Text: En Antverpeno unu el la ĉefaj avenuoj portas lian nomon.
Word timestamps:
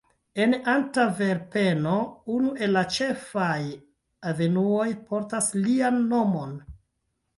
En 0.43 0.53
Antverpeno 0.71 1.91
unu 2.37 2.49
el 2.67 2.73
la 2.77 2.83
ĉefaj 2.95 3.59
avenuoj 4.33 4.89
portas 5.13 5.53
lian 5.67 6.01
nomon. 6.15 6.61